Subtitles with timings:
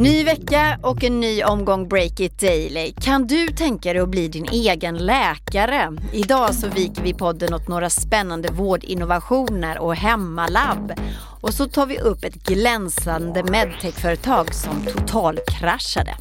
[0.00, 2.92] Ny vecka och en ny omgång Break It Daily.
[2.92, 5.92] Kan du tänka dig att bli din egen läkare?
[6.12, 10.92] Idag så viker vi podden åt några spännande vårdinnovationer och hemmalabb.
[11.40, 16.16] Och så tar vi upp ett glänsande medtech-företag som totalkraschade.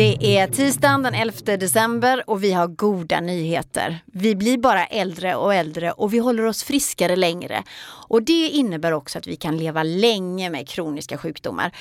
[0.00, 3.98] Det är tisdagen den 11 december och vi har goda nyheter.
[4.06, 7.62] Vi blir bara äldre och äldre och vi håller oss friskare längre.
[8.08, 11.76] Och det innebär också att vi kan leva länge med kroniska sjukdomar.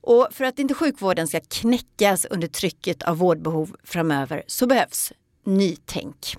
[0.00, 5.12] Och för att inte sjukvården ska knäckas under trycket av vårdbehov framöver så behövs
[5.44, 6.36] nytänk.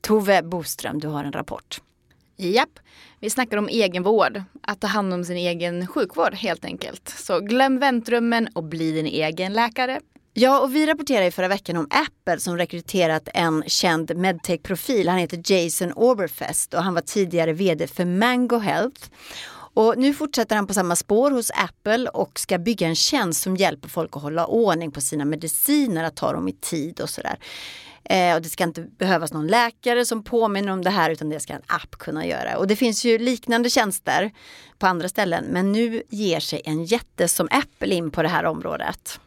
[0.00, 1.80] Tove Boström, du har en rapport.
[2.36, 2.78] Japp,
[3.20, 4.42] vi snackar om egenvård.
[4.60, 7.08] Att ta hand om sin egen sjukvård helt enkelt.
[7.08, 10.00] Så glöm väntrummen och bli din egen läkare.
[10.38, 15.08] Ja, och vi rapporterade i förra veckan om Apple som rekryterat en känd medtech-profil.
[15.08, 19.10] Han heter Jason Oberfest och han var tidigare vd för Mango Health.
[19.74, 23.56] Och nu fortsätter han på samma spår hos Apple och ska bygga en tjänst som
[23.56, 27.38] hjälper folk att hålla ordning på sina mediciner, att ta dem i tid och sådär.
[28.04, 31.40] Eh, och det ska inte behövas någon läkare som påminner om det här utan det
[31.40, 32.58] ska en app kunna göra.
[32.58, 34.32] Och det finns ju liknande tjänster
[34.78, 38.44] på andra ställen men nu ger sig en jätte som Apple in på det här
[38.44, 39.20] området.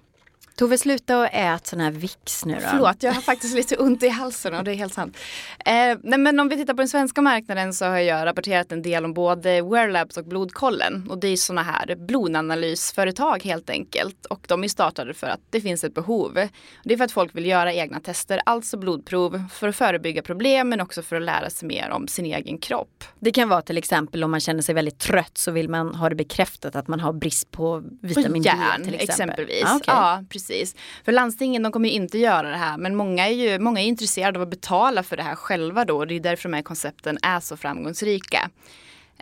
[0.59, 2.59] Tove, sluta och ät sån här Vicks nu då.
[2.71, 5.17] Förlåt, jag har faktiskt lite ont i halsen och det är helt sant.
[5.66, 8.81] Eh, nej, men om vi tittar på den svenska marknaden så har jag rapporterat en
[8.81, 11.07] del om både Wearlabs och Blodkollen.
[11.09, 14.25] Och det är såna här blodanalysföretag helt enkelt.
[14.25, 16.47] Och de är startade för att det finns ett behov.
[16.83, 20.69] Det är för att folk vill göra egna tester, alltså blodprov, för att förebygga problem
[20.69, 23.03] men också för att lära sig mer om sin egen kropp.
[23.19, 26.09] Det kan vara till exempel om man känner sig väldigt trött så vill man ha
[26.09, 29.29] det bekräftat att man har brist på vitamin på järn, D till exempel.
[29.29, 29.63] exempelvis.
[29.66, 29.95] Ah, okay.
[29.95, 30.75] Ja, precis precis.
[31.05, 33.86] För landstingen de kommer ju inte göra det här men många är ju många är
[33.86, 36.06] intresserade av att betala för det här själva då.
[36.06, 38.50] Det är därför de här koncepten är så framgångsrika.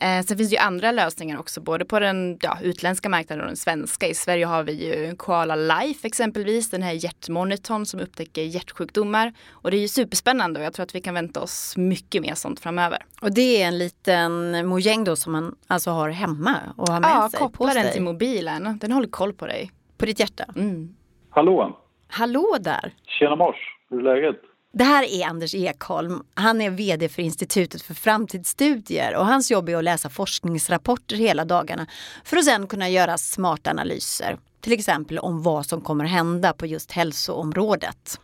[0.01, 3.47] Eh, sen finns det ju andra lösningar också, både på den ja, utländska marknaden och
[3.47, 4.07] den svenska.
[4.07, 9.33] I Sverige har vi ju Koala Life exempelvis, den här hjärtmonitorn som upptäcker hjärtsjukdomar.
[9.49, 12.35] Och det är ju superspännande och jag tror att vi kan vänta oss mycket mer
[12.35, 13.05] sånt framöver.
[13.21, 17.09] Och det är en liten mojäng då som man alltså har hemma och har med
[17.09, 17.39] ja, sig?
[17.41, 18.77] Ja, koppla den till mobilen.
[18.81, 19.71] Den håller koll på dig.
[19.97, 20.45] På ditt hjärta?
[20.55, 20.96] Mm.
[21.37, 21.77] Hallå!
[22.07, 22.93] Hallå där!
[23.19, 23.55] Tjena mors!
[23.89, 24.35] Hur är läget?
[24.73, 26.23] Det här är Anders Ekholm.
[26.33, 31.45] Han är VD för Institutet för framtidsstudier och hans jobb är att läsa forskningsrapporter hela
[31.45, 31.87] dagarna
[32.23, 34.37] för att sedan kunna göra smarta analyser.
[34.61, 38.19] Till exempel om vad som kommer hända på just hälsoområdet.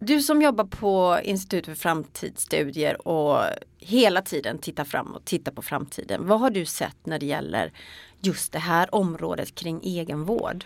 [0.00, 3.38] Du som jobbar på Institutet för framtidsstudier och
[3.78, 6.26] hela tiden tittar framåt, tittar på framtiden.
[6.26, 7.72] Vad har du sett när det gäller
[8.20, 10.64] just det här området kring egenvård?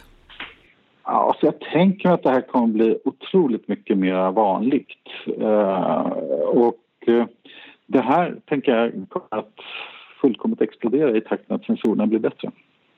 [1.04, 4.88] Ja, så jag tänker att det här kommer bli otroligt mycket mer vanligt.
[5.28, 6.00] Uh,
[6.40, 7.24] och uh,
[7.86, 9.54] det här tänker jag kommer att
[10.20, 12.50] fullkomligt explodera i takt med att sensorerna blir bättre.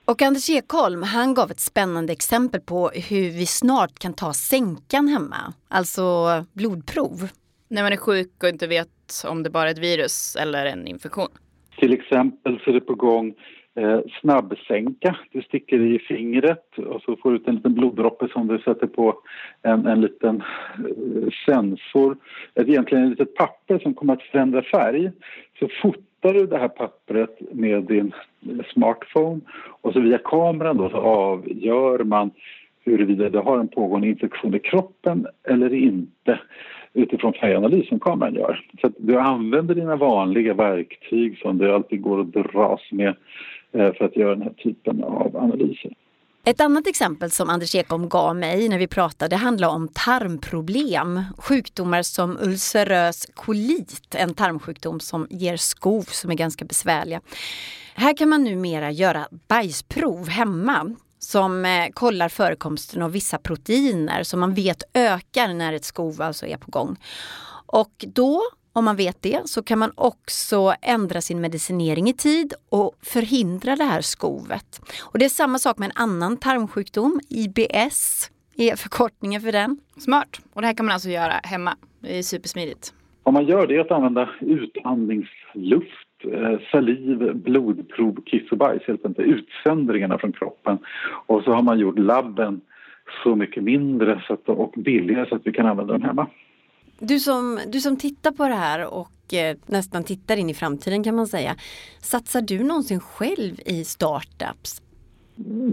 [0.04, 5.08] Och Anders Ekholm, han gav ett spännande exempel på hur vi snart kan ta sänkan
[5.08, 6.04] hemma, alltså
[6.52, 7.28] blodprov.
[7.68, 8.88] När man är sjuk och inte vet
[9.28, 11.28] om det bara är ett virus eller en infektion.
[11.78, 13.34] Till exempel så är det på gång
[13.76, 15.16] eh, snabbsänka.
[15.32, 18.86] Du sticker i fingret och så får du ut en liten bloddroppe som du sätter
[18.86, 19.14] på
[19.62, 20.42] en, en liten
[20.78, 22.16] eh, sensor.
[22.54, 25.10] Ett, egentligen ett litet papper som kommer att förändra färg.
[25.58, 28.12] Så fotar du det här pappret med din
[28.72, 29.40] smartphone
[29.80, 32.30] och så via kameran då så avgör man
[32.84, 36.40] huruvida du har en pågående infektion i kroppen eller inte
[36.92, 38.64] utifrån färganalys som kameran gör.
[38.80, 43.55] Så att du använder dina vanliga verktyg som du alltid går att dras med Eh,
[43.78, 45.92] Eh, för att göra den här typen av analyser.
[46.44, 51.22] Ett annat exempel som Anders Ekholm gav mig när vi pratade handlar om tarmproblem.
[51.38, 57.20] Sjukdomar som ulcerös kolit, en tarmsjukdom som ger skov som är ganska besvärliga.
[57.94, 64.40] Här kan man numera göra bajsprov hemma som eh, kollar förekomsten av vissa proteiner som
[64.40, 66.96] man vet ökar när ett skov alltså är på gång.
[67.66, 68.42] Och då
[68.76, 73.76] om man vet det så kan man också ändra sin medicinering i tid och förhindra
[73.76, 74.80] det här skovet.
[75.12, 79.78] Och det är samma sak med en annan tarmsjukdom, IBS är förkortningen för den.
[79.96, 80.40] Smart!
[80.54, 81.76] Och det här kan man alltså göra hemma.
[82.00, 82.94] Det är supersmidigt.
[83.22, 89.06] Vad man gör det är att använda utandningsluft, eh, saliv, blodprov, kiss och bajs, helt
[89.06, 90.78] enkelt utsöndringarna från kroppen.
[91.26, 92.60] Och så har man gjort labben
[93.22, 96.26] så mycket mindre så att, och billigare så att vi kan använda dem hemma.
[96.98, 101.04] Du som, du som tittar på det här och eh, nästan tittar in i framtiden
[101.04, 101.56] kan man säga.
[102.00, 104.82] Satsar du någonsin själv i startups?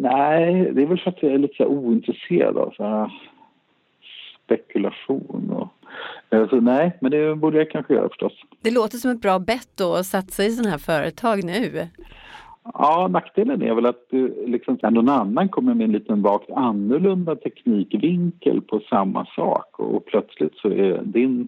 [0.02, 3.12] Nej, det är väl för att jag är lite ointresserad av så här
[4.46, 5.68] spekulation och
[6.34, 8.34] Eh, så nej, men det borde jag kanske göra förstås.
[8.62, 11.88] Det låter som ett bra bett då att satsa i sådana här företag nu.
[12.64, 17.36] Ja, nackdelen är väl att eh, liksom, någon annan kommer med en liten vagt annorlunda
[17.36, 21.48] teknikvinkel på samma sak och plötsligt så är din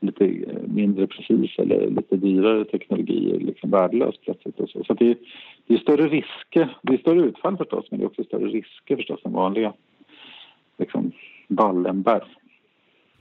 [0.00, 4.60] lite eh, mindre precis eller lite dyrare teknologi liksom värdelös plötsligt.
[4.60, 5.18] Och så så det,
[5.66, 8.96] det är större risker, det är större utfall förstås men det är också större risker
[8.96, 9.72] förstås än vanliga
[10.78, 11.12] liksom,
[11.48, 12.22] Wallenberg.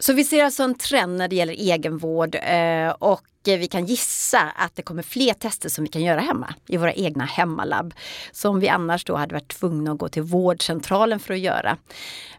[0.03, 4.39] Så vi ser alltså en trend när det gäller egenvård eh, och vi kan gissa
[4.39, 7.93] att det kommer fler tester som vi kan göra hemma i våra egna hemmalabb.
[8.31, 11.77] Som vi annars då hade varit tvungna att gå till vårdcentralen för att göra.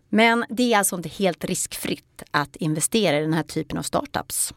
[0.09, 4.55] Men det är alltså inte helt riskfritt att investera i den här typen av startups.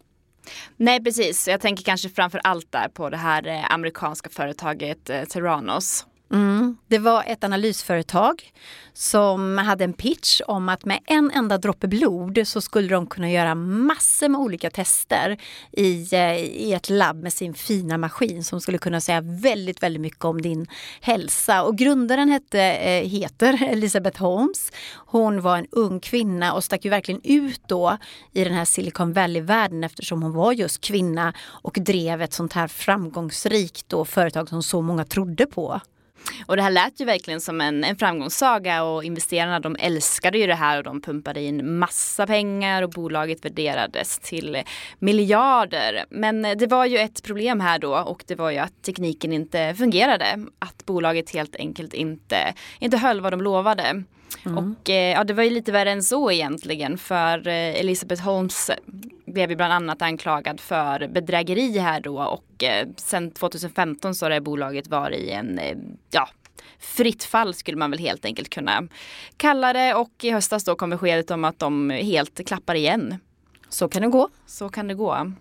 [0.77, 5.23] Nej precis, jag tänker kanske framför allt där på det här eh, amerikanska företaget eh,
[5.23, 6.77] Terranos Mm.
[6.87, 8.51] Det var ett analysföretag
[8.93, 13.31] som hade en pitch om att med en enda droppe blod så skulle de kunna
[13.31, 15.37] göra massor med olika tester
[15.71, 20.01] i, eh, i ett labb med sin fina maskin som skulle kunna säga väldigt, väldigt
[20.01, 20.67] mycket om din
[21.01, 21.63] hälsa.
[21.63, 24.71] Och grundaren hette, eh, heter Elisabeth Holmes.
[24.95, 27.97] Hon var en ung kvinna och stack ju verkligen ut då
[28.33, 32.67] i den här Silicon Valley-världen eftersom hon var just kvinna och drev ett sånt här
[32.67, 35.81] framgångsrikt då företag som så många trodde på.
[36.45, 40.47] Och det här lät ju verkligen som en, en framgångssaga och investerarna de älskade ju
[40.47, 44.63] det här och de pumpade in massa pengar och bolaget värderades till
[44.99, 46.05] miljarder.
[46.09, 49.75] Men det var ju ett problem här då och det var ju att tekniken inte
[49.77, 50.45] fungerade.
[50.59, 54.03] Att bolaget helt enkelt inte, inte höll vad de lovade.
[54.45, 54.57] Mm.
[54.57, 58.71] Och eh, ja, det var ju lite värre än så egentligen för eh, Elisabeth Holmes
[59.27, 64.29] blev ju bland annat anklagad för bedrägeri här då och eh, sen 2015 så har
[64.29, 65.59] det bolaget varit i en,
[66.11, 66.29] ja,
[66.79, 68.87] fritt fall skulle man väl helt enkelt kunna
[69.37, 73.15] kalla det och i höstas då kom beskedet om att de helt klappar igen.
[73.69, 74.29] Så kan det gå.
[74.45, 75.31] Så kan det gå.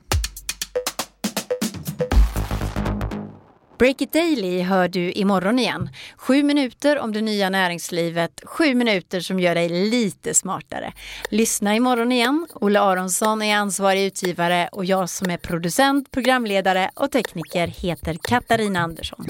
[3.78, 5.90] Break it Daily hör du imorgon igen.
[6.16, 10.92] Sju minuter om det nya näringslivet, sju minuter som gör dig lite smartare.
[11.30, 12.46] Lyssna imorgon igen.
[12.54, 18.80] Olle Aronsson är ansvarig utgivare och jag som är producent, programledare och tekniker heter Katarina
[18.80, 19.26] Andersson.